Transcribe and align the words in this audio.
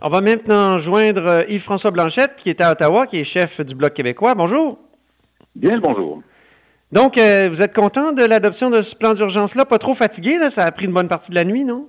On 0.00 0.08
va 0.10 0.20
maintenant 0.20 0.78
joindre 0.78 1.44
Yves-François 1.48 1.90
Blanchette, 1.90 2.36
qui 2.36 2.50
est 2.50 2.60
à 2.60 2.70
Ottawa, 2.70 3.08
qui 3.08 3.18
est 3.18 3.24
chef 3.24 3.60
du 3.60 3.74
Bloc 3.74 3.94
québécois. 3.94 4.36
Bonjour. 4.36 4.78
Bien 5.56 5.74
le 5.74 5.80
bonjour. 5.80 6.22
Donc, 6.92 7.18
euh, 7.18 7.48
vous 7.50 7.62
êtes 7.62 7.74
content 7.74 8.12
de 8.12 8.22
l'adoption 8.22 8.70
de 8.70 8.80
ce 8.82 8.94
plan 8.94 9.14
d'urgence-là? 9.14 9.64
Pas 9.64 9.78
trop 9.78 9.96
fatigué, 9.96 10.38
là? 10.38 10.50
Ça 10.50 10.64
a 10.64 10.70
pris 10.70 10.84
une 10.84 10.92
bonne 10.92 11.08
partie 11.08 11.30
de 11.30 11.34
la 11.34 11.42
nuit, 11.42 11.64
non? 11.64 11.88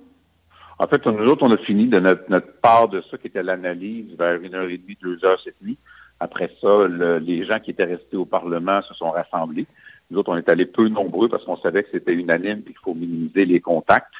En 0.80 0.88
fait, 0.88 1.06
nous 1.06 1.28
autres, 1.28 1.44
on 1.44 1.52
a 1.52 1.56
fini 1.58 1.86
de 1.86 2.00
notre, 2.00 2.50
part 2.60 2.88
de 2.88 3.00
ça, 3.08 3.16
qui 3.16 3.28
était 3.28 3.44
l'analyse, 3.44 4.16
vers 4.18 4.42
une 4.42 4.56
heure 4.56 4.68
et 4.68 4.78
demie, 4.78 4.98
deux 5.00 5.24
heures 5.24 5.40
cette 5.44 5.62
nuit. 5.62 5.78
Après 6.18 6.50
ça, 6.60 6.88
les 7.20 7.44
gens 7.44 7.60
qui 7.60 7.70
étaient 7.70 7.84
restés 7.84 8.16
au 8.16 8.24
Parlement 8.24 8.82
se 8.82 8.94
sont 8.94 9.12
rassemblés. 9.12 9.66
Nous 10.10 10.18
autres, 10.18 10.32
on 10.32 10.36
est 10.36 10.48
allés 10.48 10.66
peu 10.66 10.88
nombreux 10.88 11.28
parce 11.28 11.44
qu'on 11.44 11.58
savait 11.58 11.84
que 11.84 11.90
c'était 11.92 12.12
unanime 12.12 12.62
et 12.66 12.70
qu'il 12.70 12.78
faut 12.82 12.94
minimiser 12.94 13.44
les 13.44 13.60
contacts. 13.60 14.12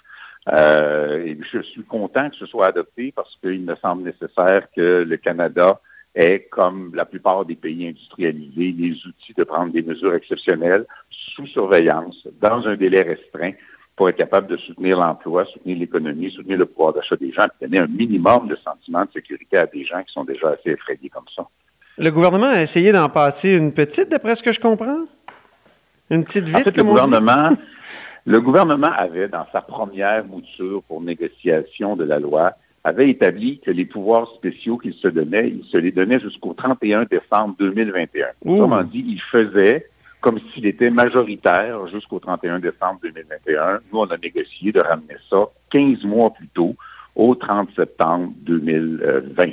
Euh, 0.49 1.25
et 1.25 1.39
je 1.53 1.61
suis 1.61 1.83
content 1.85 2.30
que 2.30 2.37
ce 2.37 2.47
soit 2.47 2.67
adopté 2.67 3.12
parce 3.15 3.37
qu'il 3.43 3.61
me 3.62 3.77
semble 3.77 4.05
nécessaire 4.05 4.66
que 4.75 5.05
le 5.07 5.16
Canada 5.19 5.80
ait, 6.15 6.49
comme 6.51 6.93
la 6.95 7.05
plupart 7.05 7.45
des 7.45 7.55
pays 7.55 7.88
industrialisés, 7.88 8.74
les 8.77 8.93
outils 9.07 9.35
de 9.37 9.45
prendre 9.45 9.73
des 9.73 9.82
mesures 9.82 10.15
exceptionnelles 10.15 10.87
sous 11.10 11.47
surveillance, 11.47 12.27
dans 12.41 12.66
un 12.66 12.77
délai 12.77 13.02
restreint, 13.02 13.52
pour 13.97 14.09
être 14.09 14.16
capable 14.16 14.47
de 14.47 14.57
soutenir 14.57 14.99
l'emploi, 14.99 15.45
soutenir 15.45 15.79
l'économie, 15.79 16.30
soutenir 16.30 16.57
le 16.57 16.65
pouvoir 16.65 16.95
d'achat 16.95 17.16
des 17.16 17.32
gens, 17.32 17.45
et 17.45 17.66
donner 17.66 17.79
un 17.79 17.87
minimum 17.87 18.49
de 18.49 18.57
sentiment 18.57 19.04
de 19.04 19.10
sécurité 19.13 19.59
à 19.59 19.66
des 19.66 19.85
gens 19.85 20.02
qui 20.02 20.13
sont 20.13 20.25
déjà 20.25 20.49
assez 20.49 20.71
effrayés 20.71 21.10
comme 21.10 21.27
ça. 21.37 21.47
Le 21.99 22.10
gouvernement 22.10 22.47
a 22.47 22.63
essayé 22.63 22.93
d'en 22.93 23.10
passer 23.10 23.51
une 23.51 23.73
petite, 23.73 24.09
d'après 24.09 24.35
ce 24.37 24.43
que 24.43 24.52
je 24.52 24.60
comprends? 24.60 25.04
Une 26.09 26.25
petite 26.25 26.47
vite, 26.47 26.57
en 26.57 26.60
fait, 26.60 26.77
le 26.79 26.82
gouvernement, 26.82 27.51
le 28.24 28.40
gouvernement 28.40 28.93
avait, 28.96 29.29
dans 29.29 29.46
sa 29.52 29.60
première 29.60 30.24
mouture 30.24 30.82
pour 30.85 31.01
négociation 31.01 31.96
de 31.96 32.04
la 32.04 32.18
loi, 32.18 32.52
avait 32.85 33.10
établi 33.10 33.60
que 33.60 33.71
les 33.71 33.85
pouvoirs 33.85 34.29
spéciaux 34.37 34.79
qu'il 34.79 34.95
se 34.95 35.09
donnait, 35.09 35.49
il 35.49 35.65
se 35.65 35.76
les 35.76 35.93
donnait 35.93 36.21
jusqu'au 36.21 36.54
31 36.54 37.04
décembre 37.04 37.54
2021. 37.59 38.26
Autrement 38.46 38.82
dit, 38.82 39.04
il 39.07 39.21
faisait 39.21 39.87
comme 40.21 40.38
s'il 40.52 40.66
était 40.66 40.91
majoritaire 40.91 41.87
jusqu'au 41.88 42.18
31 42.18 42.59
décembre 42.59 43.01
2021. 43.02 43.80
Nous, 43.93 43.98
on 43.98 44.10
a 44.10 44.16
négocié 44.18 44.71
de 44.73 44.80
ramener 44.80 45.16
ça 45.29 45.48
15 45.71 46.04
mois 46.04 46.30
plus 46.30 46.48
tôt, 46.48 46.74
au 47.16 47.35
30 47.35 47.71
septembre 47.74 48.32
2020, 48.43 49.45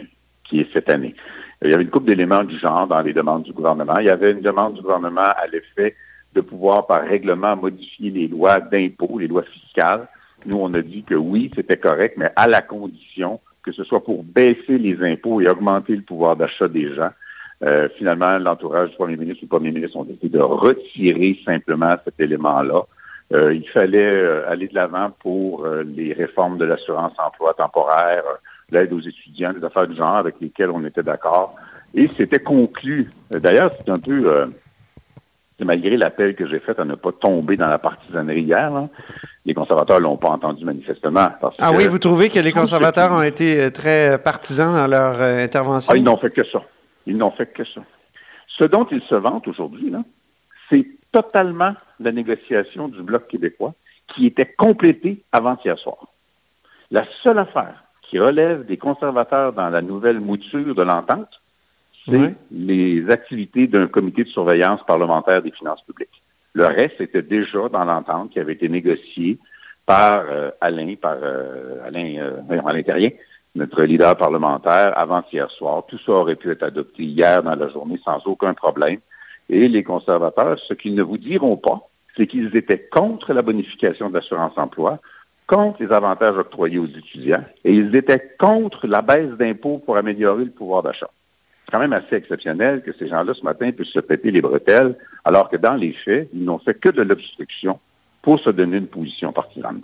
qui 0.43 0.61
est 0.61 0.73
cette 0.73 0.89
année. 0.89 1.15
Il 1.63 1.71
y 1.71 1.73
avait 1.73 1.83
une 1.83 1.89
couple 1.89 2.07
d'éléments 2.07 2.43
du 2.43 2.59
genre 2.59 2.85
dans 2.85 3.01
les 3.01 3.13
demandes 3.13 3.43
du 3.43 3.53
gouvernement. 3.53 3.97
Il 3.99 4.05
y 4.05 4.09
avait 4.09 4.31
une 4.31 4.41
demande 4.41 4.75
du 4.75 4.81
gouvernement 4.81 5.21
à 5.21 5.47
l'effet 5.51 5.95
de 6.37 6.41
pouvoir, 6.41 6.87
par 6.87 7.01
règlement, 7.01 7.55
modifier 7.55 8.09
les 8.11 8.27
lois 8.27 8.59
d'impôt, 8.59 9.19
les 9.19 9.27
lois 9.27 9.43
fiscales. 9.43 10.07
Nous, 10.45 10.57
on 10.57 10.73
a 10.73 10.81
dit 10.81 11.03
que 11.03 11.15
oui, 11.15 11.51
c'était 11.55 11.77
correct, 11.77 12.15
mais 12.17 12.31
à 12.35 12.47
la 12.47 12.61
condition 12.61 13.39
que 13.67 13.73
ce 13.73 13.83
soit 13.83 14.03
pour 14.03 14.23
baisser 14.23 14.77
les 14.77 15.03
impôts 15.03 15.41
et 15.41 15.49
augmenter 15.49 15.95
le 15.95 16.01
pouvoir 16.01 16.37
d'achat 16.37 16.69
des 16.69 16.95
gens. 16.95 17.09
Euh, 17.63 17.89
finalement, 17.97 18.37
l'entourage 18.37 18.91
du 18.91 18.95
premier 18.95 19.17
ministre 19.17 19.43
ou 19.43 19.45
le 19.45 19.49
premier 19.49 19.71
ministre 19.71 19.97
ont 19.97 20.05
décidé 20.05 20.29
de 20.29 20.39
retirer 20.39 21.37
simplement 21.45 21.95
cet 22.05 22.19
élément-là. 22.19 22.83
Euh, 23.33 23.53
il 23.53 23.67
fallait 23.67 24.23
euh, 24.23 24.49
aller 24.49 24.69
de 24.69 24.75
l'avant 24.75 25.11
pour 25.19 25.67
les 25.67 26.13
réformes 26.13 26.57
de 26.57 26.63
l'assurance-emploi 26.63 27.55
temporaire, 27.55 28.23
l'aide 28.71 28.93
aux 28.93 29.01
étudiants, 29.01 29.51
des 29.51 29.65
affaires 29.65 29.87
du 29.87 29.97
genre 29.97 30.15
avec 30.15 30.35
lesquelles 30.39 30.71
on 30.71 30.85
était 30.85 31.03
d'accord. 31.03 31.55
Et 31.93 32.09
c'était 32.17 32.39
conclu. 32.39 33.11
D'ailleurs, 33.31 33.73
c'est 33.77 33.91
un 33.91 33.99
peu, 33.99 34.47
malgré 35.65 35.97
l'appel 35.97 36.35
que 36.35 36.47
j'ai 36.47 36.59
fait 36.59 36.79
à 36.79 36.85
ne 36.85 36.95
pas 36.95 37.11
tomber 37.11 37.57
dans 37.57 37.67
la 37.67 37.79
partisanerie 37.79 38.41
hier, 38.41 38.71
les 39.45 39.53
conservateurs 39.53 39.97
ne 39.97 40.03
l'ont 40.03 40.17
pas 40.17 40.29
entendu 40.29 40.63
manifestement. 40.65 41.29
ah 41.59 41.71
oui, 41.71 41.87
vous 41.87 41.99
trouvez 41.99 42.29
que 42.29 42.39
les 42.39 42.51
conservateurs 42.51 43.11
ont 43.11 43.23
été 43.23 43.71
très 43.71 44.21
partisans 44.21 44.73
dans 44.73 44.87
leur 44.87 45.19
intervention? 45.21 45.91
Ah, 45.91 45.97
ils 45.97 46.03
n'ont 46.03 46.17
fait 46.17 46.31
que 46.31 46.43
ça. 46.43 46.61
Ils 47.05 47.17
n'ont 47.17 47.31
fait 47.31 47.51
que 47.53 47.63
ça. 47.63 47.81
Ce 48.47 48.63
dont 48.63 48.85
ils 48.91 49.01
se 49.01 49.15
vantent 49.15 49.47
aujourd'hui, 49.47 49.93
c'est 50.69 50.85
totalement 51.11 51.73
la 51.99 52.11
négociation 52.11 52.87
du 52.87 53.01
Bloc 53.01 53.27
québécois 53.27 53.73
qui 54.07 54.25
était 54.25 54.45
complétée 54.45 55.23
avant-hier 55.31 55.77
soir. 55.77 56.07
La 56.91 57.05
seule 57.23 57.39
affaire 57.39 57.83
qui 58.01 58.19
relève 58.19 58.65
des 58.65 58.77
conservateurs 58.77 59.53
dans 59.53 59.69
la 59.69 59.81
nouvelle 59.81 60.19
mouture 60.19 60.73
de 60.73 60.81
l'entente, 60.81 61.41
les 62.51 63.09
activités 63.09 63.67
d'un 63.67 63.87
comité 63.87 64.23
de 64.23 64.29
surveillance 64.29 64.83
parlementaire 64.85 65.41
des 65.41 65.51
finances 65.51 65.81
publiques. 65.81 66.23
Le 66.53 66.65
reste 66.65 67.01
était 67.01 67.21
déjà 67.21 67.69
dans 67.69 67.85
l'entente 67.85 68.31
qui 68.31 68.39
avait 68.39 68.53
été 68.53 68.69
négociée 68.69 69.37
par 69.85 70.25
euh, 70.29 70.51
Alain, 70.59 70.95
par 70.95 71.17
euh, 71.21 71.85
Alain, 71.85 72.15
euh, 72.17 72.61
à 72.65 72.73
l'intérieur, 72.73 73.11
notre 73.55 73.83
leader 73.83 74.15
parlementaire, 74.17 74.97
avant-hier 74.97 75.49
soir. 75.51 75.83
Tout 75.87 75.99
ça 76.05 76.11
aurait 76.11 76.35
pu 76.35 76.51
être 76.51 76.63
adopté 76.63 77.03
hier 77.03 77.41
dans 77.43 77.55
la 77.55 77.69
journée 77.69 77.99
sans 78.03 78.19
aucun 78.25 78.53
problème. 78.53 78.99
Et 79.49 79.67
les 79.67 79.83
conservateurs, 79.83 80.59
ce 80.59 80.73
qu'ils 80.73 80.95
ne 80.95 81.03
vous 81.03 81.17
diront 81.17 81.57
pas, 81.57 81.87
c'est 82.15 82.27
qu'ils 82.27 82.55
étaient 82.55 82.87
contre 82.91 83.33
la 83.33 83.41
bonification 83.41 84.09
de 84.09 84.15
l'assurance-emploi, 84.15 84.99
contre 85.47 85.81
les 85.81 85.91
avantages 85.93 86.35
octroyés 86.35 86.79
aux 86.79 86.87
étudiants, 86.87 87.45
et 87.63 87.71
ils 87.71 87.95
étaient 87.95 88.35
contre 88.37 88.87
la 88.87 89.01
baisse 89.01 89.31
d'impôts 89.37 89.77
pour 89.77 89.95
améliorer 89.95 90.43
le 90.43 90.51
pouvoir 90.51 90.83
d'achat. 90.83 91.09
C'est 91.67 91.73
quand 91.73 91.79
même 91.79 91.91
assez 91.91 92.15
exceptionnel 92.15 92.81
que 92.81 92.93
ces 92.97 93.09
gens-là, 93.09 93.33
ce 93.33 93.43
matin, 93.43 93.71
puissent 93.71 93.89
se 93.89 93.99
péter 93.99 94.31
les 94.31 94.41
bretelles, 94.41 94.95
alors 95.25 95.49
que 95.49 95.57
dans 95.57 95.73
les 95.73 95.91
faits, 95.91 96.29
ils 96.33 96.45
n'ont 96.45 96.59
fait 96.59 96.75
que 96.75 96.87
de 96.87 97.01
l'obstruction 97.01 97.77
pour 98.21 98.39
se 98.39 98.49
donner 98.49 98.77
une 98.77 98.87
position 98.87 99.33
partisane. 99.33 99.81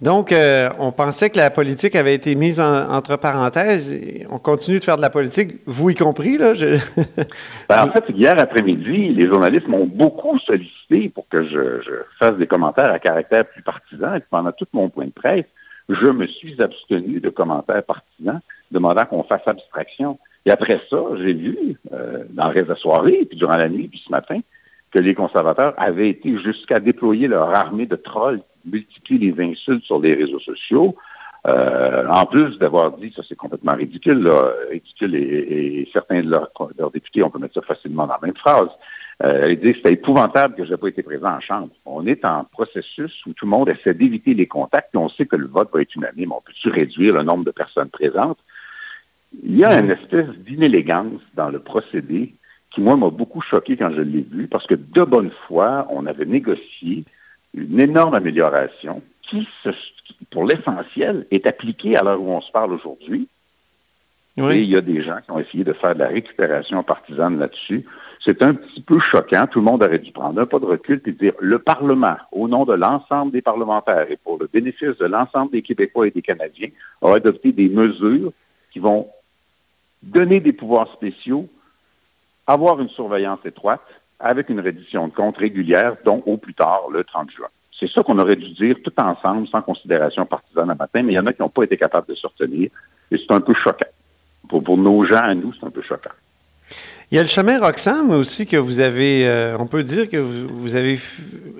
Donc, 0.00 0.30
euh, 0.30 0.68
on 0.78 0.92
pensait 0.92 1.30
que 1.30 1.38
la 1.38 1.50
politique 1.50 1.96
avait 1.96 2.14
été 2.14 2.36
mise 2.36 2.60
entre 2.60 3.16
parenthèses. 3.16 3.92
on 4.30 4.38
continue 4.38 4.78
de 4.78 4.84
faire 4.84 4.96
de 4.96 5.02
la 5.02 5.10
politique, 5.10 5.56
vous 5.66 5.90
y 5.90 5.94
compris, 5.94 6.38
là? 6.38 6.52
Ben, 7.68 7.84
en 7.84 7.90
fait, 7.90 8.04
hier 8.10 8.38
après-midi, 8.38 9.08
les 9.08 9.26
journalistes 9.26 9.66
m'ont 9.66 9.86
beaucoup 9.86 10.38
sollicité 10.38 11.08
pour 11.08 11.28
que 11.28 11.44
je, 11.44 12.02
fasse 12.18 12.36
des 12.36 12.46
commentaires 12.46 12.92
à 12.92 13.00
caractère 13.00 13.44
plus 13.46 13.62
partisan. 13.62 14.14
Et 14.14 14.20
pendant 14.30 14.52
tout 14.52 14.66
mon 14.72 14.88
point 14.88 15.06
de 15.06 15.10
presse, 15.10 15.46
je 15.88 16.06
me 16.06 16.28
suis 16.28 16.60
abstenu 16.62 17.18
de 17.20 17.30
commentaires 17.30 17.82
partisans, 17.82 18.40
demandant 18.70 19.04
qu'on 19.06 19.24
fasse 19.24 19.42
abstraction. 19.46 20.18
Et 20.46 20.50
après 20.50 20.80
ça, 20.90 20.98
j'ai 21.18 21.32
vu, 21.32 21.76
euh, 21.92 22.24
dans 22.30 22.48
le 22.48 22.54
reste 22.54 22.66
de 22.66 22.72
la 22.72 22.76
soirée, 22.76 23.24
puis 23.28 23.38
durant 23.38 23.56
la 23.56 23.68
nuit, 23.68 23.88
puis 23.88 24.02
ce 24.04 24.10
matin, 24.10 24.40
que 24.90 24.98
les 24.98 25.14
conservateurs 25.14 25.74
avaient 25.76 26.08
été 26.08 26.38
jusqu'à 26.38 26.80
déployer 26.80 27.28
leur 27.28 27.50
armée 27.54 27.86
de 27.86 27.96
trolls 27.96 28.40
multiplient 28.64 29.18
les 29.18 29.44
insultes 29.44 29.84
sur 29.84 29.98
les 29.98 30.14
réseaux 30.14 30.40
sociaux. 30.40 30.96
Euh, 31.46 32.06
en 32.08 32.24
plus 32.24 32.58
d'avoir 32.58 32.92
dit, 32.92 33.12
ça 33.14 33.22
c'est 33.28 33.34
complètement 33.34 33.74
ridicule, 33.74 34.30
ridicule 34.70 35.14
et, 35.14 35.88
certains 35.92 36.22
de 36.22 36.30
leurs, 36.30 36.90
députés, 36.92 37.22
on 37.22 37.30
peut 37.30 37.38
mettre 37.38 37.54
ça 37.54 37.62
facilement 37.62 38.06
dans 38.06 38.14
la 38.14 38.20
même 38.22 38.36
phrase, 38.36 38.68
euh, 39.22 39.48
ils 39.50 39.60
disent 39.60 39.76
c'est 39.84 39.92
épouvantable 39.92 40.54
que 40.54 40.64
je 40.64 40.70
n'ai 40.70 40.76
pas 40.76 40.88
été 40.88 41.02
présent 41.02 41.32
en 41.36 41.40
Chambre. 41.40 41.68
On 41.84 42.06
est 42.06 42.24
en 42.24 42.44
processus 42.44 43.24
où 43.26 43.32
tout 43.32 43.44
le 43.44 43.50
monde 43.50 43.68
essaie 43.68 43.94
d'éviter 43.94 44.34
les 44.34 44.46
contacts 44.46 44.94
et 44.94 44.98
on 44.98 45.08
sait 45.08 45.26
que 45.26 45.36
le 45.36 45.46
vote 45.46 45.70
va 45.72 45.82
être 45.82 45.94
unanime. 45.94 46.32
On 46.32 46.40
peut-tu 46.40 46.68
réduire 46.68 47.14
le 47.14 47.22
nombre 47.22 47.44
de 47.44 47.50
personnes 47.50 47.90
présentes? 47.90 48.38
Il 49.42 49.56
y 49.56 49.64
a 49.64 49.78
une 49.78 49.90
espèce 49.90 50.28
d'inélégance 50.38 51.20
dans 51.34 51.48
le 51.48 51.58
procédé 51.58 52.34
qui, 52.70 52.80
moi, 52.80 52.96
m'a 52.96 53.10
beaucoup 53.10 53.40
choqué 53.40 53.76
quand 53.76 53.90
je 53.94 54.00
l'ai 54.00 54.22
vu, 54.22 54.46
parce 54.48 54.66
que 54.66 54.74
de 54.74 55.04
bonne 55.04 55.30
foi, 55.46 55.86
on 55.90 56.06
avait 56.06 56.24
négocié 56.24 57.04
une 57.54 57.80
énorme 57.80 58.14
amélioration 58.14 59.02
qui, 59.22 59.48
pour 60.30 60.44
l'essentiel, 60.44 61.26
est 61.30 61.46
appliquée 61.46 61.96
à 61.96 62.02
l'heure 62.02 62.20
où 62.20 62.30
on 62.30 62.40
se 62.40 62.50
parle 62.50 62.72
aujourd'hui. 62.72 63.28
Et 64.36 64.62
il 64.62 64.68
y 64.68 64.76
a 64.76 64.80
des 64.80 65.00
gens 65.00 65.18
qui 65.24 65.30
ont 65.30 65.38
essayé 65.38 65.62
de 65.62 65.72
faire 65.72 65.94
de 65.94 66.00
la 66.00 66.08
récupération 66.08 66.82
partisane 66.82 67.38
là-dessus. 67.38 67.84
C'est 68.24 68.42
un 68.42 68.54
petit 68.54 68.82
peu 68.82 68.98
choquant. 68.98 69.46
Tout 69.46 69.60
le 69.60 69.64
monde 69.64 69.84
aurait 69.84 70.00
dû 70.00 70.10
prendre 70.10 70.40
un 70.40 70.46
pas 70.46 70.58
de 70.58 70.64
recul 70.64 71.00
et 71.06 71.12
dire 71.12 71.34
le 71.38 71.60
Parlement, 71.60 72.16
au 72.32 72.48
nom 72.48 72.64
de 72.64 72.74
l'ensemble 72.74 73.30
des 73.30 73.42
parlementaires 73.42 74.10
et 74.10 74.16
pour 74.16 74.38
le 74.38 74.48
bénéfice 74.52 74.96
de 74.98 75.06
l'ensemble 75.06 75.52
des 75.52 75.62
Québécois 75.62 76.08
et 76.08 76.10
des 76.10 76.22
Canadiens, 76.22 76.70
a 77.02 77.14
adopté 77.14 77.52
des 77.52 77.68
mesures 77.68 78.32
qui 78.72 78.80
vont 78.80 79.08
donner 80.04 80.40
des 80.40 80.52
pouvoirs 80.52 80.92
spéciaux, 80.92 81.48
avoir 82.46 82.80
une 82.80 82.88
surveillance 82.88 83.40
étroite, 83.44 83.82
avec 84.20 84.48
une 84.48 84.60
reddition 84.60 85.08
de 85.08 85.12
compte 85.12 85.38
régulière, 85.38 85.96
dont 86.04 86.22
au 86.26 86.36
plus 86.36 86.54
tard 86.54 86.82
le 86.92 87.04
30 87.04 87.30
juin. 87.30 87.48
C'est 87.78 87.90
ça 87.90 88.02
qu'on 88.02 88.18
aurait 88.18 88.36
dû 88.36 88.50
dire 88.50 88.76
tout 88.84 88.92
ensemble, 88.98 89.48
sans 89.48 89.62
considération 89.62 90.24
partisane 90.24 90.70
à 90.70 90.74
matin, 90.74 91.02
mais 91.02 91.12
il 91.12 91.16
y 91.16 91.18
en 91.18 91.26
a 91.26 91.32
qui 91.32 91.42
n'ont 91.42 91.48
pas 91.48 91.64
été 91.64 91.76
capables 91.76 92.06
de 92.06 92.14
se 92.14 92.26
retenir, 92.26 92.70
et 93.10 93.18
c'est 93.18 93.32
un 93.32 93.40
peu 93.40 93.54
choquant. 93.54 93.86
pour, 94.48 94.78
nos 94.78 95.04
gens 95.04 95.22
à 95.22 95.34
nous, 95.34 95.52
c'est 95.58 95.66
un 95.66 95.70
peu 95.70 95.82
choquant. 95.82 96.10
Il 97.10 97.16
y 97.16 97.18
a 97.18 97.22
le 97.22 97.28
chemin 97.28 97.60
Roxham 97.60 98.10
aussi 98.10 98.46
que 98.46 98.56
vous 98.56 98.80
avez, 98.80 99.28
euh, 99.28 99.56
on 99.58 99.66
peut 99.66 99.82
dire 99.82 100.08
que 100.08 100.16
vous, 100.16 100.74
avez 100.74 101.00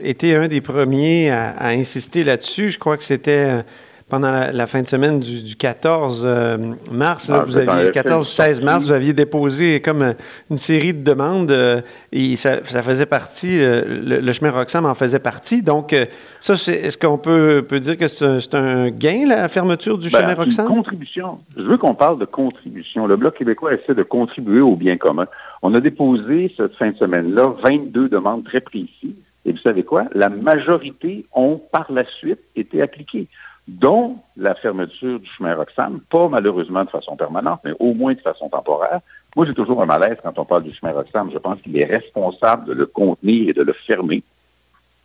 été 0.01 0.35
un 0.37 0.49
des 0.49 0.61
premiers 0.61 1.31
à 1.31 1.69
insister 1.69 2.25
là-dessus. 2.25 2.71
Je 2.71 2.79
crois 2.79 2.97
que 2.97 3.05
c'était 3.05 3.65
pendant 4.09 4.31
la, 4.31 4.67
fin 4.67 4.83
de 4.83 4.87
semaine 4.87 5.21
du, 5.21 5.57
14 5.57 6.23
euh, 6.25 6.75
mars, 6.91 7.31
ah, 7.33 7.45
vous 7.47 7.57
aviez 7.57 7.91
14-16 7.91 8.63
mars, 8.63 8.85
vous 8.85 8.93
aviez 8.93 9.15
déposé 9.15 9.81
comme 9.81 10.03
euh, 10.03 10.13
une 10.51 10.59
série 10.59 10.93
de 10.93 11.03
demandes 11.03 11.51
euh, 11.51 11.81
et 12.13 12.37
ça, 12.37 12.63
faisait 12.63 13.07
partie, 13.07 13.59
le, 13.59 14.33
chemin 14.33 14.51
Roxham 14.51 14.85
en 14.85 14.95
faisait 14.95 15.19
partie. 15.19 15.63
Donc, 15.63 15.95
ça, 16.41 16.55
est-ce 16.55 16.99
qu'on 16.99 17.17
peut, 17.17 17.65
peut, 17.67 17.81
dire 17.81 17.97
que 17.97 18.07
c'est 18.09 18.55
un, 18.55 18.91
gain, 18.91 19.27
la 19.27 19.49
fermeture 19.49 19.97
du 19.97 20.11
ben, 20.11 20.21
chemin 20.21 20.35
Roxham? 20.35 20.67
Une 20.69 20.75
contribution. 20.75 21.39
Je 21.57 21.63
veux 21.63 21.79
qu'on 21.79 21.95
parle 21.95 22.19
de 22.19 22.27
contribution. 22.27 23.07
Le 23.07 23.17
Bloc 23.17 23.39
québécois 23.39 23.73
essaie 23.73 23.95
de 23.95 24.03
contribuer 24.03 24.61
au 24.61 24.77
bien 24.77 24.97
commun. 24.97 25.27
On 25.63 25.75
a 25.75 25.81
déposé 25.81 26.53
cette 26.57 26.75
fin 26.75 26.91
de 26.91 26.97
semaine-là 26.97 27.55
22 27.63 28.09
demandes 28.11 28.45
très 28.45 28.61
précises. 28.61 29.17
Et 29.47 29.53
vous 29.53 29.59
savez 29.59 29.83
quoi? 29.83 30.05
La 30.15 30.29
majorité 30.29 31.27
ont 31.35 31.61
par 31.73 31.91
la 31.91 32.05
suite 32.05 32.41
été 32.55 32.81
appliquées 32.81 33.29
dont 33.67 34.17
la 34.37 34.55
fermeture 34.55 35.21
du 35.21 35.29
chemin 35.31 35.55
Roxham, 35.55 36.01
pas 36.11 36.29
malheureusement 36.29 36.85
de 36.85 36.91
façon 36.91 37.17
permanente, 37.17 37.61
mais 37.65 37.73
au 37.79 37.95
moins 37.95 38.15
de 38.15 38.21
façon 38.21 38.49
temporaire. 38.49 39.01
Moi, 39.37 39.47
j'ai 39.47 39.55
toujours 39.55 39.83
un 39.83 39.87
malaise 39.87 40.19
quand 40.23 40.39
on 40.39 40.45
parle 40.45 40.65
du 40.65 40.75
chemin 40.75 40.93
Roxham. 40.93 41.31
Je 41.33 41.39
pense 41.39 41.61
qu'il 41.63 41.77
est 41.79 41.85
responsable 41.85 42.67
de 42.67 42.73
le 42.73 42.87
contenir 42.87 43.49
et 43.49 43.53
de 43.53 43.63
le 43.63 43.73
fermer. 43.73 44.23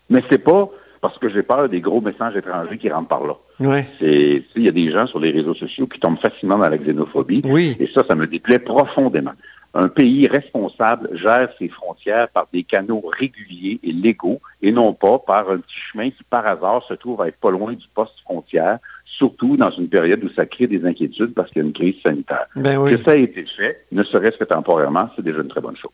Mais 0.09 0.23
c'est 0.29 0.43
pas 0.43 0.69
parce 1.01 1.17
que 1.17 1.29
j'ai 1.29 1.43
peur 1.43 1.69
des 1.69 1.79
gros 1.79 2.01
messages 2.01 2.35
étrangers 2.35 2.77
qui 2.77 2.89
rentrent 2.89 3.07
par 3.07 3.25
là. 3.25 3.35
Ouais. 3.61 3.87
C'est, 3.99 4.43
il 4.55 4.63
y 4.63 4.67
a 4.67 4.71
des 4.71 4.91
gens 4.91 5.07
sur 5.07 5.19
les 5.19 5.31
réseaux 5.31 5.53
sociaux 5.53 5.87
qui 5.87 5.99
tombent 5.99 6.19
facilement 6.19 6.57
dans 6.57 6.67
la 6.67 6.77
xénophobie. 6.77 7.41
Oui. 7.45 7.77
Et 7.79 7.87
ça, 7.87 8.03
ça 8.07 8.15
me 8.15 8.27
déplaît 8.27 8.59
profondément 8.59 9.33
un 9.73 9.87
pays 9.87 10.27
responsable 10.27 11.09
gère 11.15 11.49
ses 11.59 11.69
frontières 11.69 12.29
par 12.29 12.47
des 12.51 12.63
canaux 12.63 13.03
réguliers 13.17 13.79
et 13.83 13.91
légaux 13.91 14.41
et 14.61 14.71
non 14.71 14.93
pas 14.93 15.19
par 15.19 15.49
un 15.49 15.57
petit 15.57 15.79
chemin 15.91 16.09
qui, 16.09 16.23
par 16.29 16.45
hasard, 16.45 16.83
se 16.87 16.93
trouve 16.95 17.21
à 17.21 17.27
être 17.27 17.37
pas 17.39 17.51
loin 17.51 17.73
du 17.73 17.85
poste 17.93 18.19
frontière, 18.23 18.79
surtout 19.05 19.57
dans 19.57 19.71
une 19.71 19.87
période 19.87 20.23
où 20.23 20.29
ça 20.29 20.45
crée 20.45 20.67
des 20.67 20.85
inquiétudes 20.85 21.33
parce 21.33 21.49
qu'il 21.51 21.61
y 21.61 21.65
a 21.65 21.67
une 21.67 21.73
crise 21.73 21.95
sanitaire. 22.03 22.47
Ben 22.55 22.83
que 22.85 23.03
ça 23.03 23.15
ait 23.15 23.23
été 23.23 23.45
fait, 23.45 23.85
ne 23.91 24.03
serait-ce 24.03 24.37
que 24.37 24.43
temporairement, 24.43 25.09
c'est 25.15 25.23
déjà 25.23 25.39
une 25.41 25.49
très 25.49 25.61
bonne 25.61 25.77
chose. 25.77 25.91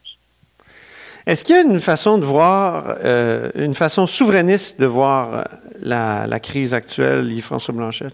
Est-ce 1.26 1.44
qu'il 1.44 1.56
y 1.56 1.58
a 1.58 1.64
une 1.64 1.82
façon 1.82 2.20
de 2.20 2.26
voir, 2.26 2.98
euh, 3.04 3.50
une 3.56 3.74
façon 3.74 4.06
souverainiste 4.06 4.80
de 4.80 4.86
voir 4.86 5.48
la, 5.82 6.28
la 6.28 6.40
crise 6.40 6.74
actuelle, 6.74 7.32
Yves-François 7.32 7.74
Blanchet? 7.74 8.12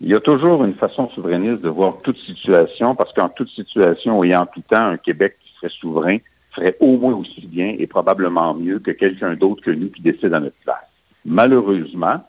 Il 0.00 0.08
y 0.08 0.14
a 0.14 0.20
toujours 0.20 0.64
une 0.64 0.74
façon 0.74 1.08
souverainiste 1.10 1.62
de 1.62 1.68
voir 1.70 1.98
toute 2.02 2.18
situation, 2.18 2.94
parce 2.94 3.12
qu'en 3.14 3.30
toute 3.30 3.48
situation 3.48 4.22
et 4.22 4.36
en 4.36 4.44
tout 4.44 4.62
temps, 4.68 4.86
un 4.88 4.98
Québec 4.98 5.36
qui 5.40 5.54
serait 5.54 5.72
souverain 5.72 6.18
ferait 6.50 6.76
au 6.80 6.98
moins 6.98 7.14
aussi 7.14 7.46
bien 7.46 7.74
et 7.78 7.86
probablement 7.86 8.54
mieux 8.54 8.78
que 8.78 8.90
quelqu'un 8.90 9.34
d'autre 9.34 9.62
que 9.62 9.70
nous 9.70 9.90
qui 9.90 10.02
décide 10.02 10.34
à 10.34 10.40
notre 10.40 10.56
place. 10.64 10.76
Malheureusement, 11.24 12.24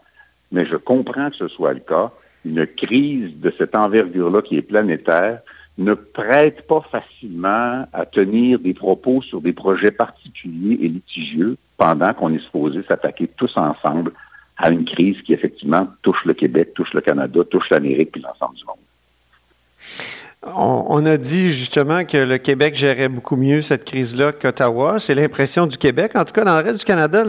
mais 0.52 0.66
je 0.66 0.76
comprends 0.76 1.30
que 1.30 1.36
ce 1.36 1.48
soit 1.48 1.74
le 1.74 1.82
cas, 1.82 2.12
une 2.46 2.66
crise 2.66 3.38
de 3.40 3.54
cette 3.58 3.76
envergure-là 3.76 4.42
qui 4.42 4.58
est 4.58 4.62
planétaire 4.62 5.42
ne 5.78 5.94
prête 5.94 6.66
pas 6.68 6.82
facilement 6.92 7.86
à 7.94 8.06
tenir 8.06 8.60
des 8.60 8.74
propos 8.74 9.22
sur 9.22 9.42
des 9.42 9.54
projets 9.54 9.92
particuliers 9.92 10.80
et 10.82 10.88
litigieux 10.88 11.58
pendant 11.78 12.14
qu'on 12.14 12.34
est 12.34 12.40
supposé 12.40 12.82
s'attaquer 12.88 13.28
tous 13.28 13.56
ensemble 13.58 14.12
à 14.58 14.70
une 14.70 14.86
crise 14.86 15.22
qui, 15.22 15.34
effectivement, 15.34 15.88
touche 16.02 16.26
le 16.26 16.34
Québec, 16.34 16.74
touche 16.74 16.94
le 16.94 17.02
Canada, 17.02 17.42
touche 17.50 17.70
l'Amérique 17.70 18.12
puis 18.12 18.22
l'ensemble 18.22 18.56
du 18.56 18.66
monde. 18.66 18.78
On, 20.46 21.06
a 21.06 21.18
dit 21.18 21.52
justement 21.52 22.06
que 22.06 22.18
le 22.18 22.38
Québec 22.38 22.76
gérait 22.76 23.10
beaucoup 23.10 23.36
mieux 23.36 23.62
cette 23.62 23.84
crise-là 23.84 24.32
qu'Ottawa. 24.32 24.98
C'est 25.00 25.16
l'impression 25.16 25.68
du 25.68 25.78
Québec. 25.78 26.12
En 26.16 26.24
tout 26.24 26.32
cas, 26.32 26.46
dans 26.46 26.58
le 26.58 26.64
reste 26.64 26.80
du 26.80 26.86
Canada, 26.86 27.26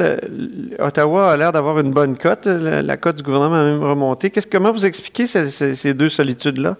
Ottawa 0.78 1.32
a 1.32 1.36
l'air 1.36 1.50
d'avoir 1.50 1.80
une 1.80 1.90
bonne 1.90 2.16
cote. 2.16 2.44
La, 2.46 2.96
cote 2.96 3.16
du 3.16 3.22
gouvernement 3.22 3.56
a 3.56 3.64
même 3.64 3.82
remonté. 3.82 4.30
comment 4.52 4.72
vous 4.72 4.84
expliquez 4.84 5.26
ces, 5.26 5.94
deux 5.94 6.10
solitudes-là? 6.10 6.76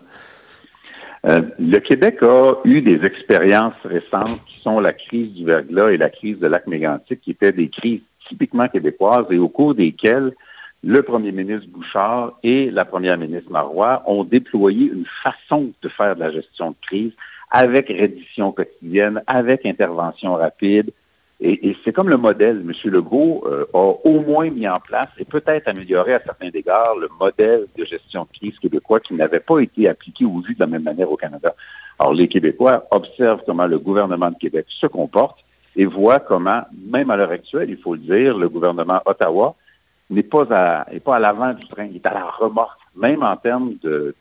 Euh, 1.27 1.41
le 1.59 1.79
Québec 1.79 2.19
a 2.23 2.55
eu 2.65 2.83
des 2.83 3.05
expériences 3.05 3.75
récentes 3.85 4.41
qui 4.47 4.61
sont 4.63 4.79
la 4.79 4.93
crise 4.93 5.33
du 5.33 5.45
verglas 5.45 5.91
et 5.91 5.97
la 5.97 6.11
crise 6.11 6.39
de 6.39 6.47
lac 6.47 6.69
mégantic, 6.69 7.21
qui 7.21 7.33
étaient 7.33 7.53
des 7.53 7.69
crises 7.69 8.03
typiquement 8.29 8.69
québécoises 8.69 9.27
et 9.31 9.39
au 9.39 9.49
cours 9.49 9.75
desquelles 9.75 10.33
le 10.85 11.03
premier 11.03 11.33
ministre 11.33 11.69
Bouchard 11.69 12.39
et 12.43 12.71
la 12.71 12.85
première 12.85 13.19
ministre 13.19 13.51
Marois 13.51 14.03
ont 14.07 14.25
déployé 14.25 14.87
une 14.87 15.07
façon 15.23 15.73
de 15.83 15.89
faire 15.89 16.15
de 16.15 16.21
la 16.21 16.31
gestion 16.31 16.71
de 16.71 16.77
crise 16.83 17.13
avec 17.51 17.89
reddition 17.89 18.53
quotidienne, 18.53 19.23
avec 19.27 19.67
intervention 19.67 20.35
rapide. 20.35 20.93
Et, 21.41 21.77
c'est 21.85 21.93
comme 21.93 22.09
le 22.09 22.17
modèle. 22.17 22.65
M. 22.67 22.73
Legault 22.91 23.45
euh, 23.47 23.65
a 23.73 23.95
au 24.05 24.21
moins 24.21 24.51
mis 24.51 24.69
en 24.69 24.79
place 24.81 25.09
et 25.19 25.25
peut-être 25.25 25.69
amélioré 25.69 26.15
à 26.15 26.21
certains 26.21 26.51
égards 26.53 26.97
le 26.97 27.09
modèle 27.21 27.67
de 27.77 27.85
gestion 27.85 28.25
de 28.25 28.37
crise 28.37 28.59
québécois 28.59 28.99
qui 28.99 29.15
n'avait 29.15 29.39
pas 29.39 29.61
été 29.61 29.89
appliqué 29.89 30.25
ou 30.25 30.41
vu 30.41 30.55
de 30.55 30.61
la 30.61 30.67
même 30.67 30.83
manière 30.83 31.11
au 31.11 31.17
Canada. 31.17 31.55
Alors, 32.01 32.13
les 32.13 32.27
Québécois 32.27 32.87
observent 32.91 33.43
comment 33.47 33.67
le 33.67 33.79
gouvernement 33.79 34.31
de 34.31 34.37
Québec 34.37 34.67
se 34.69 34.87
comporte 34.89 35.39
et 35.79 35.87
voit 35.87 36.19
comment, 36.19 36.63
même 36.91 37.09
à 37.11 37.17
l'heure 37.17 37.31
actuelle, 37.31 37.71
il 37.71 37.79
faut 37.79 37.95
le 37.95 38.01
dire, 38.01 38.37
le 38.37 38.49
gouvernement 38.49 39.01
Ottawa 39.07 39.55
n'est 40.11 40.25
pas 40.25 40.43
à, 40.51 40.87
pas 41.05 41.17
à 41.17 41.19
l'avant 41.21 41.55
du 41.55 41.67
train, 41.69 41.85
il 41.85 41.97
est 41.97 42.07
à 42.07 42.15
la 42.15 42.25
remorque, 42.25 42.81
même 42.97 43.23
en 43.23 43.37
termes 43.37 43.75
de, 43.83 44.15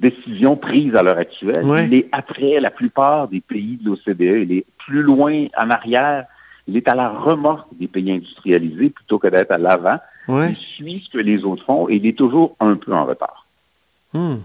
décisions 0.00 0.56
prises 0.56 0.96
à 0.96 1.04
l'heure 1.04 1.18
actuelle. 1.18 1.64
Il 1.86 1.94
est 1.94 2.08
après 2.10 2.58
la 2.58 2.72
plupart 2.72 3.28
des 3.28 3.40
pays 3.40 3.78
de 3.80 3.90
l'OCDE, 3.90 4.50
il 4.50 4.52
est 4.52 4.66
plus 4.84 5.02
loin 5.02 5.46
en 5.56 5.70
arrière, 5.70 6.26
il 6.66 6.76
est 6.76 6.88
à 6.88 6.96
la 6.96 7.08
remorque 7.08 7.68
des 7.78 7.86
pays 7.86 8.10
industrialisés 8.10 8.90
plutôt 8.90 9.20
que 9.20 9.28
d'être 9.28 9.52
à 9.52 9.58
l'avant. 9.58 9.98
Il 10.28 10.56
suit 10.56 11.04
ce 11.06 11.16
que 11.16 11.22
les 11.22 11.44
autres 11.44 11.64
font 11.64 11.88
et 11.88 11.96
il 11.96 12.06
est 12.06 12.18
toujours 12.18 12.56
un 12.58 12.74
peu 12.74 12.92
en 12.92 13.04
retard. 13.04 13.46
Hmm. 14.12 14.38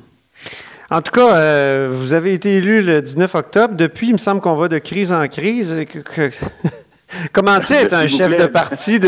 En 0.91 1.01
tout 1.01 1.13
cas, 1.13 1.37
euh, 1.37 1.89
vous 1.93 2.13
avez 2.13 2.33
été 2.33 2.55
élu 2.55 2.81
le 2.81 3.01
19 3.01 3.33
octobre. 3.35 3.75
Depuis, 3.75 4.09
il 4.09 4.13
me 4.13 4.17
semble 4.17 4.41
qu'on 4.41 4.55
va 4.55 4.67
de 4.67 4.77
crise 4.77 5.13
en 5.13 5.25
crise. 5.29 5.73
Comment 7.31 7.61
c'est 7.61 7.83
être 7.83 7.93
un 7.93 8.09
chef 8.09 8.35
de 8.35 8.45
parti 8.45 8.99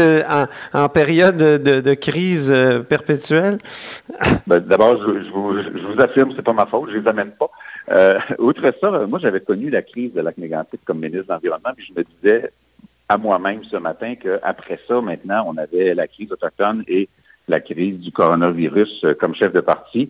en, 0.73 0.87
période 0.87 1.35
de, 1.35 1.93
crise 1.93 2.49
euh, 2.49 2.79
perpétuelle? 2.79 3.57
Ben, 4.47 4.59
d'abord, 4.59 4.97
je, 4.97 5.29
vous, 5.29 5.57
je, 5.57 6.01
affirme, 6.01 6.31
c'est 6.35 6.41
pas 6.41 6.53
ma 6.53 6.65
faute, 6.65 6.89
je 6.91 6.99
les 6.99 7.07
amène 7.07 7.31
pas. 7.31 7.49
Euh, 7.91 8.17
outre 8.39 8.73
ça, 8.79 9.05
moi, 9.05 9.19
j'avais 9.21 9.41
connu 9.41 9.69
la 9.69 9.81
crise 9.81 10.13
de 10.13 10.21
lac 10.21 10.37
mégantic 10.37 10.79
comme 10.85 10.99
ministre 10.99 11.27
de 11.27 11.33
l'Environnement, 11.33 11.71
puis 11.75 11.85
je 11.85 11.99
me 11.99 12.05
disais 12.05 12.51
à 13.09 13.17
moi-même 13.17 13.61
ce 13.65 13.75
matin 13.75 14.15
qu'après 14.15 14.79
ça, 14.87 15.01
maintenant, 15.01 15.45
on 15.47 15.57
avait 15.57 15.93
la 15.93 16.07
crise 16.07 16.31
autochtone 16.31 16.83
et 16.87 17.09
la 17.49 17.59
crise 17.59 17.99
du 17.99 18.11
coronavirus 18.13 19.05
comme 19.19 19.35
chef 19.35 19.51
de 19.51 19.61
parti. 19.61 20.09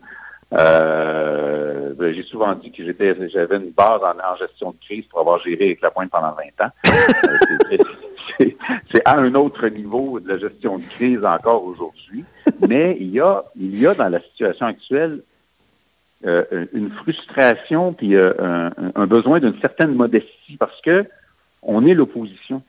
Euh, 0.53 1.72
ben, 1.93 2.13
j'ai 2.13 2.23
souvent 2.23 2.53
dit 2.55 2.71
que 2.71 2.83
j'étais, 2.83 3.15
j'avais 3.29 3.57
une 3.57 3.71
base 3.71 4.01
en, 4.03 4.35
gestion 4.38 4.71
de 4.71 4.77
crise 4.85 5.05
pour 5.05 5.19
avoir 5.19 5.39
géré 5.39 5.65
avec 5.65 5.81
la 5.81 5.91
pointe 5.91 6.09
pendant 6.09 6.33
20 6.33 6.65
ans. 6.65 6.71
Euh, 8.39 8.47
c'est, 8.91 9.01
à 9.05 9.17
un 9.19 9.35
autre 9.35 9.67
niveau 9.67 10.19
de 10.19 10.29
la 10.29 10.38
gestion 10.38 10.79
de 10.79 10.85
crise 10.85 11.23
encore 11.23 11.63
aujourd'hui. 11.65 12.23
Mais 12.67 12.97
il 13.00 13.12
y 13.12 13.19
a, 13.19 13.43
il 13.55 13.77
y 13.79 13.85
a 13.85 13.93
dans 13.93 14.09
la 14.09 14.21
situation 14.21 14.65
actuelle 14.65 15.21
euh, 16.25 16.65
une 16.73 16.89
frustration 16.89 17.93
puis 17.93 18.15
un, 18.17 18.71
un, 18.95 19.07
besoin 19.07 19.39
d'une 19.39 19.59
certaine 19.59 19.93
modestie 19.93 20.57
parce 20.57 20.79
que 20.81 21.05
on 21.62 21.85
est 21.85 21.93
l'opposition. 21.93 22.62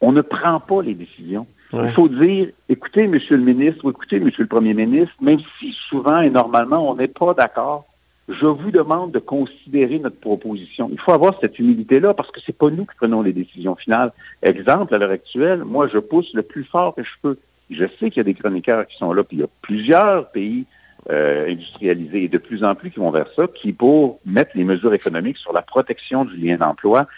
On 0.00 0.12
ne 0.12 0.22
prend 0.22 0.58
pas 0.60 0.82
les 0.82 0.94
décisions. 0.94 1.46
Il 1.72 1.90
faut 1.92 2.08
dire, 2.08 2.48
écoutez, 2.68 3.06
Monsieur 3.06 3.36
le 3.36 3.44
ministre, 3.44 3.84
ou 3.84 3.90
écoutez, 3.90 4.20
Monsieur 4.20 4.42
le 4.42 4.48
Premier 4.48 4.74
ministre, 4.74 5.14
même 5.20 5.40
si 5.58 5.72
souvent 5.72 6.20
et 6.20 6.28
normalement 6.28 6.90
on 6.90 6.96
n'est 6.96 7.08
pas 7.08 7.32
d'accord, 7.32 7.86
je 8.28 8.46
vous 8.46 8.70
demande 8.70 9.12
de 9.12 9.18
considérer 9.18 9.98
notre 9.98 10.18
proposition. 10.18 10.88
Il 10.92 11.00
faut 11.00 11.12
avoir 11.12 11.38
cette 11.40 11.58
humilité-là 11.58 12.14
parce 12.14 12.30
que 12.30 12.40
c'est 12.44 12.56
pas 12.56 12.70
nous 12.70 12.86
qui 12.86 12.94
prenons 12.96 13.22
les 13.22 13.32
décisions 13.32 13.74
finales. 13.74 14.12
Exemple, 14.42 14.94
à 14.94 14.98
l'heure 14.98 15.10
actuelle, 15.10 15.64
moi, 15.64 15.88
je 15.88 15.98
pousse 15.98 16.32
le 16.34 16.42
plus 16.42 16.64
fort 16.64 16.94
que 16.94 17.02
je 17.02 17.10
peux. 17.20 17.36
Je 17.70 17.84
sais 17.98 18.10
qu'il 18.10 18.18
y 18.18 18.20
a 18.20 18.24
des 18.24 18.34
chroniqueurs 18.34 18.86
qui 18.86 18.96
sont 18.96 19.12
là, 19.12 19.24
puis 19.24 19.38
il 19.38 19.40
y 19.40 19.44
a 19.44 19.48
plusieurs 19.62 20.30
pays 20.30 20.66
euh, 21.10 21.50
industrialisés 21.50 22.24
et 22.24 22.28
de 22.28 22.38
plus 22.38 22.62
en 22.62 22.74
plus 22.76 22.90
qui 22.90 23.00
vont 23.00 23.10
vers 23.10 23.26
ça, 23.34 23.48
qui, 23.48 23.72
pour 23.72 24.20
mettre 24.24 24.52
les 24.54 24.64
mesures 24.64 24.94
économiques 24.94 25.38
sur 25.38 25.52
la 25.52 25.62
protection 25.62 26.24
du 26.24 26.36
lien 26.36 26.56
d'emploi, 26.56 27.08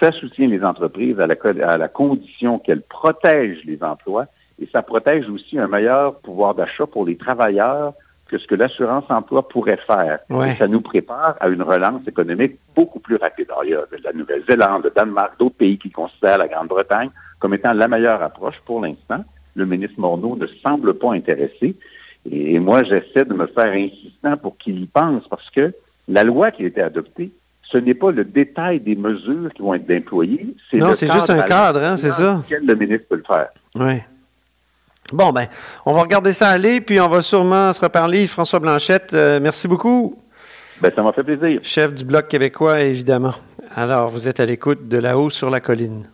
ça 0.00 0.12
soutient 0.12 0.48
les 0.48 0.62
entreprises 0.62 1.18
à 1.20 1.26
la, 1.26 1.88
condition 1.88 2.58
qu'elles 2.58 2.82
protègent 2.82 3.64
les 3.64 3.82
emplois 3.82 4.26
et 4.60 4.68
ça 4.72 4.82
protège 4.82 5.28
aussi 5.28 5.58
un 5.58 5.68
meilleur 5.68 6.16
pouvoir 6.20 6.54
d'achat 6.54 6.86
pour 6.86 7.04
les 7.04 7.16
travailleurs 7.16 7.94
que 8.30 8.38
ce 8.38 8.46
que 8.46 8.54
l'assurance-emploi 8.54 9.48
pourrait 9.48 9.80
faire. 9.86 10.20
Ça 10.58 10.68
nous 10.68 10.80
prépare 10.80 11.36
à 11.40 11.48
une 11.48 11.62
relance 11.62 12.06
économique 12.06 12.58
beaucoup 12.76 13.00
plus 13.00 13.16
rapide. 13.16 13.48
Alors, 13.50 13.64
il 13.64 13.70
y 13.70 13.74
a 13.74 13.82
la 14.04 14.12
Nouvelle-Zélande, 14.12 14.84
le 14.84 14.90
Danemark, 14.90 15.32
d'autres 15.38 15.56
pays 15.56 15.78
qui 15.78 15.90
considèrent 15.90 16.38
la 16.38 16.48
Grande-Bretagne 16.48 17.10
comme 17.40 17.54
étant 17.54 17.72
la 17.72 17.88
meilleure 17.88 18.22
approche 18.22 18.54
pour 18.64 18.80
l'instant. 18.82 19.24
Le 19.56 19.66
ministre 19.66 19.98
Morneau 19.98 20.36
ne 20.36 20.46
semble 20.62 20.94
pas 20.94 21.12
intéressé. 21.12 21.74
Et 22.30 22.58
moi, 22.60 22.84
j'essaie 22.84 23.24
de 23.24 23.34
me 23.34 23.46
faire 23.46 23.72
insistant 23.72 24.36
pour 24.36 24.56
qu'il 24.58 24.80
y 24.80 24.86
pense 24.86 25.26
parce 25.28 25.50
que 25.50 25.72
La 26.06 26.24
loi 26.24 26.50
qui 26.50 26.64
a 26.64 26.66
été 26.66 26.82
adoptée, 26.82 27.30
ce 27.62 27.78
n'est 27.78 27.94
pas 27.94 28.10
le 28.10 28.24
détail 28.24 28.80
des 28.80 28.96
mesures 28.96 29.52
qui 29.54 29.62
vont 29.62 29.74
être 29.74 29.86
déployées, 29.86 30.56
c'est 30.70 30.78
Non, 30.78 30.94
c'est 30.94 31.10
juste 31.10 31.30
un 31.30 31.42
cadre, 31.42 31.80
hein, 31.82 31.96
c'est 31.96 32.10
ça. 32.10 32.42
Lequel 32.44 32.66
le 32.66 32.74
ministre 32.74 33.06
peut 33.08 33.16
le 33.16 33.22
faire. 33.22 33.48
Oui. 33.76 34.00
Bon, 35.12 35.32
ben, 35.32 35.48
on 35.84 35.94
va 35.94 36.02
regarder 36.02 36.32
ça 36.32 36.48
aller, 36.48 36.80
puis 36.80 37.00
on 37.00 37.08
va 37.08 37.22
sûrement 37.22 37.72
se 37.72 37.80
reparler. 37.80 38.26
François 38.26 38.60
Blanchette, 38.60 39.12
euh, 39.12 39.40
merci 39.40 39.66
beaucoup. 39.66 40.18
Ben, 40.80 40.92
ça 40.94 41.02
m'a 41.02 41.12
fait 41.12 41.24
plaisir. 41.24 41.60
Chef 41.62 41.94
du 41.94 42.04
Bloc 42.04 42.28
québécois, 42.28 42.80
évidemment. 42.80 43.34
Alors, 43.74 44.10
vous 44.10 44.28
êtes 44.28 44.40
à 44.40 44.46
l'écoute 44.46 44.88
de 44.88 44.98
là-haut 44.98 45.30
sur 45.30 45.50
la 45.50 45.60
colline. 45.60 46.08